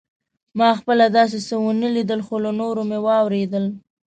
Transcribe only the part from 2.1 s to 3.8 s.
خو له نورو مې واورېدل.